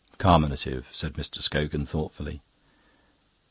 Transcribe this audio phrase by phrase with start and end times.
[0.17, 1.43] "Carminative," said Mr.
[1.43, 2.41] Scogan thoughtfully.